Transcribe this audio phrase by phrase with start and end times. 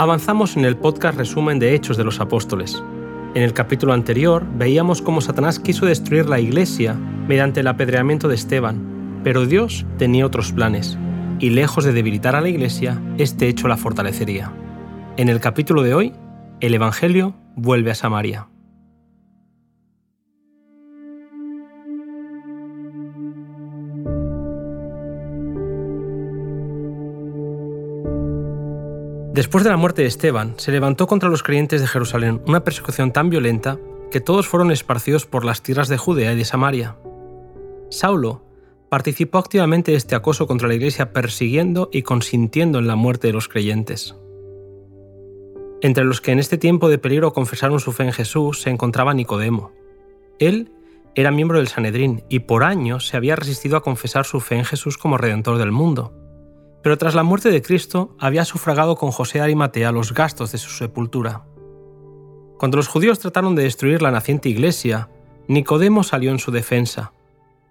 [0.00, 2.84] Avanzamos en el podcast resumen de Hechos de los Apóstoles.
[3.34, 8.34] En el capítulo anterior veíamos cómo Satanás quiso destruir la iglesia mediante el apedreamiento de
[8.34, 10.98] Esteban, pero Dios tenía otros planes,
[11.40, 14.52] y lejos de debilitar a la iglesia, este hecho la fortalecería.
[15.16, 16.12] En el capítulo de hoy,
[16.60, 18.48] el Evangelio vuelve a Samaria.
[29.32, 33.12] Después de la muerte de Esteban, se levantó contra los creyentes de Jerusalén una persecución
[33.12, 33.78] tan violenta
[34.10, 36.96] que todos fueron esparcidos por las tierras de Judea y de Samaria.
[37.90, 38.42] Saulo
[38.88, 43.34] participó activamente de este acoso contra la iglesia persiguiendo y consintiendo en la muerte de
[43.34, 44.16] los creyentes.
[45.82, 49.12] Entre los que en este tiempo de peligro confesaron su fe en Jesús se encontraba
[49.12, 49.72] Nicodemo.
[50.38, 50.72] Él
[51.14, 54.64] era miembro del Sanedrín y por años se había resistido a confesar su fe en
[54.64, 56.14] Jesús como Redentor del mundo
[56.82, 60.70] pero tras la muerte de Cristo había sufragado con José Arimatea los gastos de su
[60.70, 61.44] sepultura.
[62.58, 65.08] Cuando los judíos trataron de destruir la naciente iglesia,
[65.46, 67.12] Nicodemo salió en su defensa.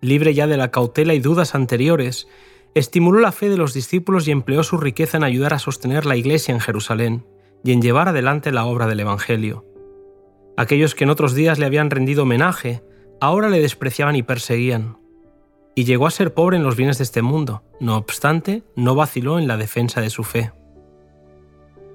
[0.00, 2.28] Libre ya de la cautela y dudas anteriores,
[2.74, 6.16] estimuló la fe de los discípulos y empleó su riqueza en ayudar a sostener la
[6.16, 7.26] iglesia en Jerusalén
[7.64, 9.64] y en llevar adelante la obra del Evangelio.
[10.56, 12.82] Aquellos que en otros días le habían rendido homenaje,
[13.20, 14.98] ahora le despreciaban y perseguían
[15.78, 17.62] y llegó a ser pobre en los bienes de este mundo.
[17.78, 20.50] No obstante, no vaciló en la defensa de su fe.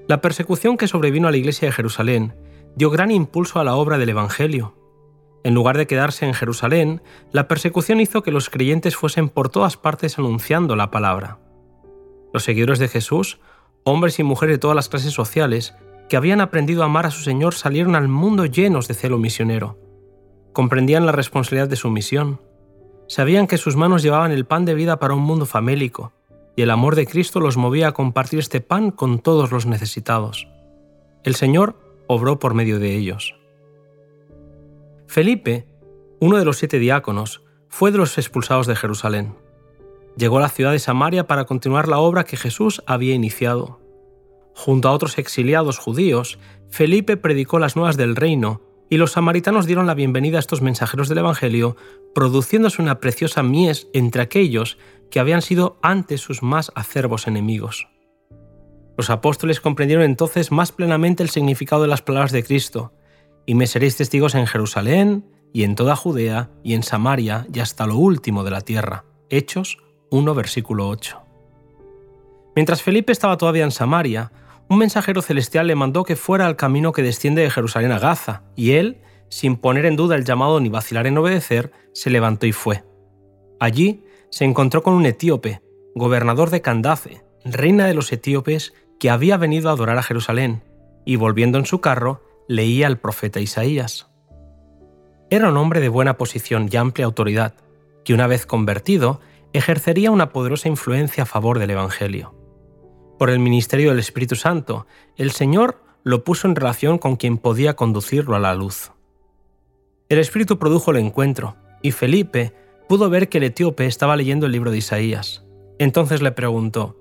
[0.08, 2.34] La persecución que sobrevino a la iglesia de Jerusalén
[2.78, 4.73] dio gran impulso a la obra del Evangelio.
[5.44, 7.02] En lugar de quedarse en Jerusalén,
[7.34, 11.39] la persecución hizo que los creyentes fuesen por todas partes anunciando la palabra.
[12.31, 13.42] Los seguidores de Jesús,
[13.84, 15.76] hombres y mujeres de todas las clases sociales,
[16.08, 19.78] que habían aprendido a amar a su Señor, salieron al mundo llenos de celo misionero.
[20.54, 22.39] Comprendían la responsabilidad de su misión,
[23.07, 26.13] Sabían que sus manos llevaban el pan de vida para un mundo famélico,
[26.55, 30.47] y el amor de Cristo los movía a compartir este pan con todos los necesitados.
[31.23, 33.35] El Señor obró por medio de ellos.
[35.07, 35.67] Felipe,
[36.19, 39.36] uno de los siete diáconos, fue de los expulsados de Jerusalén.
[40.15, 43.80] Llegó a la ciudad de Samaria para continuar la obra que Jesús había iniciado.
[44.55, 48.61] Junto a otros exiliados judíos, Felipe predicó las nuevas del reino
[48.93, 51.76] y los samaritanos dieron la bienvenida a estos mensajeros del Evangelio,
[52.14, 54.77] produciéndose una preciosa mies entre aquellos
[55.09, 57.87] que habían sido antes sus más acervos enemigos.
[58.95, 62.93] Los apóstoles comprendieron entonces más plenamente el significado de las palabras de Cristo,
[63.48, 67.87] y me seréis testigos en Jerusalén, y en toda Judea, y en Samaria, y hasta
[67.87, 69.05] lo último de la tierra.
[69.31, 69.80] Hechos
[70.11, 71.20] 1, versículo 8.
[72.55, 74.31] Mientras Felipe estaba todavía en Samaria,
[74.73, 78.42] un mensajero celestial le mandó que fuera al camino que desciende de Jerusalén a Gaza,
[78.56, 78.98] y él,
[79.30, 82.84] sin poner en duda el llamado ni vacilar en obedecer, se levantó y fue.
[83.60, 85.61] Allí se encontró con un etíope,
[85.94, 90.64] gobernador de Candace, reina de los etíopes, que había venido a adorar a Jerusalén,
[91.05, 94.10] y volviendo en su carro, leía al profeta Isaías.
[95.30, 97.54] Era un hombre de buena posición y amplia autoridad,
[98.04, 99.22] que una vez convertido,
[99.54, 102.42] ejercería una poderosa influencia a favor del Evangelio
[103.23, 104.86] por el ministerio del Espíritu Santo,
[105.16, 108.92] el Señor lo puso en relación con quien podía conducirlo a la luz.
[110.10, 112.52] El Espíritu produjo el encuentro, y Felipe
[112.89, 115.45] pudo ver que el etíope estaba leyendo el libro de Isaías.
[115.80, 116.98] Entonces le preguntó,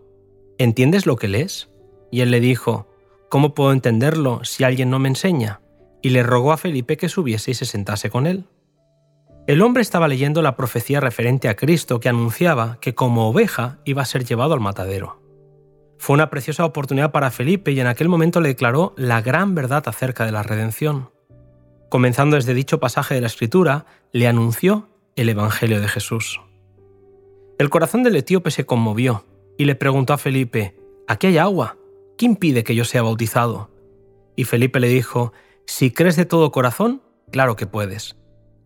[0.58, 1.70] ¿Entiendes lo que lees?
[2.12, 2.86] Y él le dijo,
[3.28, 5.60] ¿Cómo puedo entenderlo si alguien no me enseña?
[6.02, 8.44] Y le rogó a Felipe que subiese y se sentase con él.
[9.48, 14.02] El hombre estaba leyendo la profecía referente a Cristo que anunciaba que como oveja iba
[14.02, 15.21] a ser llevado al matadero.
[16.02, 19.84] Fue una preciosa oportunidad para Felipe y en aquel momento le declaró la gran verdad
[19.86, 21.10] acerca de la redención.
[21.90, 26.40] Comenzando desde dicho pasaje de la Escritura, le anunció el Evangelio de Jesús.
[27.56, 29.24] El corazón del etíope se conmovió
[29.56, 30.76] y le preguntó a Felipe,
[31.06, 31.76] Aquí hay agua,
[32.18, 33.70] ¿qué impide que yo sea bautizado?
[34.34, 35.32] Y Felipe le dijo,
[35.66, 38.16] Si crees de todo corazón, claro que puedes.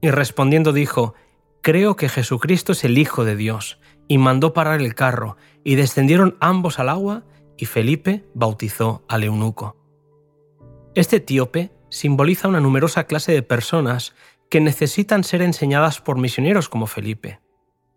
[0.00, 1.12] Y respondiendo dijo,
[1.60, 3.78] Creo que Jesucristo es el Hijo de Dios,
[4.08, 7.24] y mandó parar el carro, y descendieron ambos al agua,
[7.56, 9.76] y Felipe bautizó al eunuco.
[10.94, 14.14] Este etíope simboliza una numerosa clase de personas
[14.48, 17.40] que necesitan ser enseñadas por misioneros como Felipe.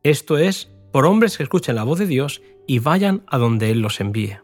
[0.03, 3.81] Esto es, por hombres que escuchen la voz de Dios y vayan a donde Él
[3.81, 4.39] los envíe.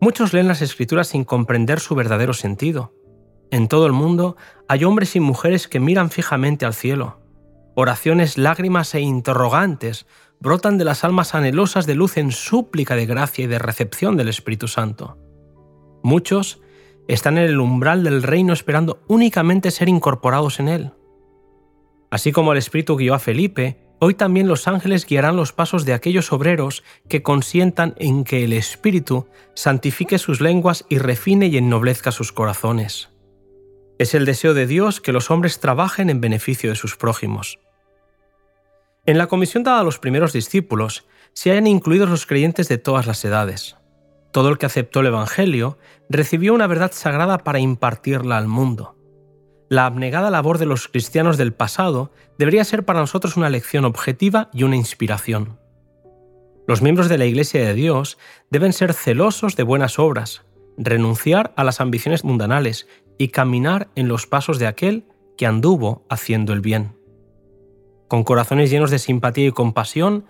[0.00, 2.94] Muchos leen las escrituras sin comprender su verdadero sentido.
[3.50, 4.36] En todo el mundo
[4.68, 7.20] hay hombres y mujeres que miran fijamente al cielo.
[7.74, 10.06] Oraciones, lágrimas e interrogantes
[10.40, 14.28] brotan de las almas anhelosas de luz en súplica de gracia y de recepción del
[14.28, 15.18] Espíritu Santo.
[16.02, 16.60] Muchos
[17.08, 20.92] están en el umbral del reino esperando únicamente ser incorporados en él.
[22.10, 25.92] Así como el Espíritu guió a Felipe, hoy también los ángeles guiarán los pasos de
[25.92, 32.12] aquellos obreros que consientan en que el Espíritu santifique sus lenguas y refine y ennoblezca
[32.12, 33.10] sus corazones.
[33.98, 37.58] Es el deseo de Dios que los hombres trabajen en beneficio de sus prójimos.
[39.06, 43.06] En la comisión dada a los primeros discípulos se hayan incluidos los creyentes de todas
[43.06, 43.76] las edades.
[44.32, 48.96] Todo el que aceptó el Evangelio recibió una verdad sagrada para impartirla al mundo.
[49.68, 54.50] La abnegada labor de los cristianos del pasado debería ser para nosotros una lección objetiva
[54.52, 55.58] y una inspiración.
[56.66, 58.18] Los miembros de la Iglesia de Dios
[58.50, 60.42] deben ser celosos de buenas obras,
[60.76, 62.86] renunciar a las ambiciones mundanales
[63.18, 65.04] y caminar en los pasos de aquel
[65.36, 66.99] que anduvo haciendo el bien.
[68.10, 70.26] Con corazones llenos de simpatía y compasión,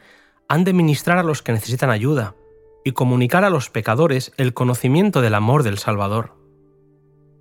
[0.51, 2.37] han de ministrar a los que necesitan ayuda
[2.85, 6.37] y comunicar a los pecadores el conocimiento del amor del Salvador.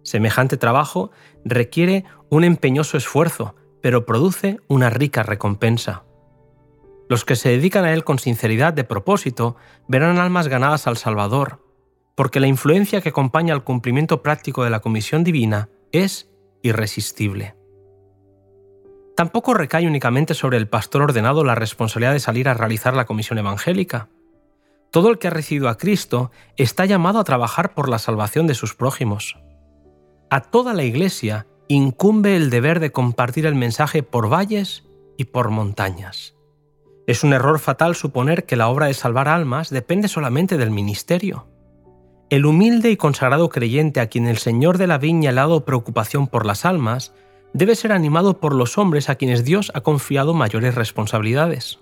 [0.01, 1.12] Semejante trabajo
[1.44, 6.06] requiere un empeñoso esfuerzo, pero produce una rica recompensa.
[7.09, 9.57] Los que se dedican a él con sinceridad de propósito
[9.89, 11.62] verán almas ganadas al Salvador,
[12.15, 16.31] porque la influencia que acompaña al cumplimiento práctico de la comisión divina es
[16.62, 17.59] irresistible.
[19.19, 23.38] Tampoco recae únicamente sobre el pastor ordenado la responsabilidad de salir a realizar la comisión
[23.38, 24.07] evangélica.
[24.92, 28.54] Todo el que ha recibido a Cristo está llamado a trabajar por la salvación de
[28.54, 29.38] sus prójimos.
[30.30, 34.86] A toda la Iglesia incumbe el deber de compartir el mensaje por valles
[35.18, 36.38] y por montañas.
[37.06, 41.45] Es un error fatal suponer que la obra de salvar almas depende solamente del ministerio.
[42.30, 46.27] El humilde y consagrado creyente a quien el Señor de la viña ha dado preocupación
[46.27, 47.13] por las almas,
[47.54, 51.80] debe ser animado por los hombres a quienes Dios ha confiado mayores responsabilidades.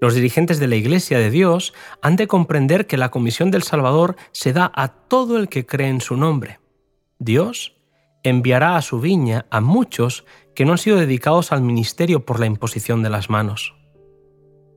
[0.00, 4.16] Los dirigentes de la Iglesia de Dios han de comprender que la comisión del Salvador
[4.32, 6.60] se da a todo el que cree en su nombre.
[7.18, 7.76] Dios
[8.22, 10.24] enviará a su viña a muchos
[10.54, 13.74] que no han sido dedicados al ministerio por la imposición de las manos.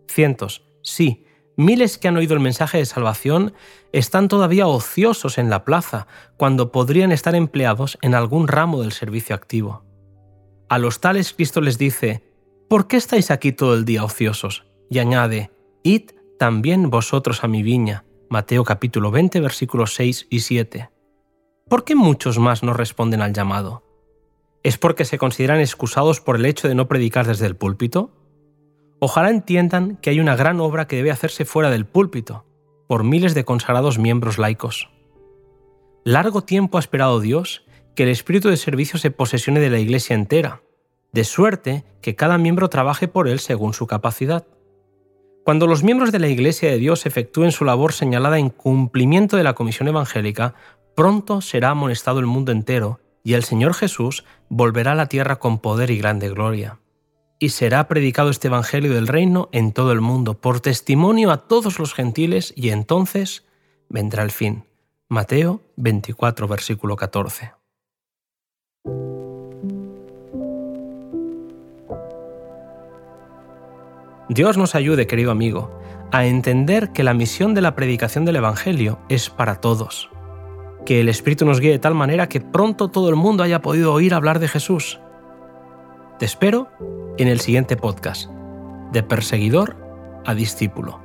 [0.08, 1.26] Cientos, sí,
[1.58, 3.54] Miles que han oído el mensaje de salvación
[3.92, 6.08] están todavía ociosos en la plaza
[6.38, 9.84] cuando podrían estar empleados en algún ramo del servicio activo.
[10.70, 12.24] A los tales Cristo les dice,
[12.70, 14.66] ¿por qué estáis aquí todo el día ociosos?
[14.90, 15.52] Y añade,
[15.84, 18.06] Id también vosotros a mi viña.
[18.30, 20.90] Mateo capítulo 20 versículos 6 y 7.
[21.68, 23.84] ¿Por qué muchos más no responden al llamado?
[24.64, 28.12] ¿Es porque se consideran excusados por el hecho de no predicar desde el púlpito?
[29.04, 32.46] Ojalá entiendan que hay una gran obra que debe hacerse fuera del púlpito,
[32.88, 34.92] por miles de consagrados miembros laicos.
[36.04, 37.66] Largo tiempo ha esperado Dios
[37.96, 40.62] que el espíritu de servicio se posesione de la Iglesia entera,
[41.14, 44.46] de suerte que cada miembro trabaje por él según su capacidad.
[45.44, 49.44] Cuando los miembros de la Iglesia de Dios efectúen su labor señalada en cumplimiento de
[49.44, 50.54] la comisión evangélica,
[50.96, 55.58] pronto será amonestado el mundo entero y el Señor Jesús volverá a la tierra con
[55.58, 56.81] poder y grande gloria
[57.42, 61.80] y será predicado este Evangelio del reino en todo el mundo, por testimonio a todos
[61.80, 63.48] los gentiles, y entonces
[63.90, 64.66] vendrá el fin.
[65.10, 67.54] Mateo 24, versículo 14.
[74.30, 79.00] Dios nos ayude, querido amigo, a entender que la misión de la predicación del Evangelio
[79.10, 80.12] es para todos.
[80.86, 83.94] Que el Espíritu nos guíe de tal manera que pronto todo el mundo haya podido
[83.94, 85.00] oír hablar de Jesús.
[86.20, 86.70] Te espero
[87.18, 88.30] en el siguiente podcast,
[88.92, 89.76] de perseguidor
[90.26, 91.01] a discípulo.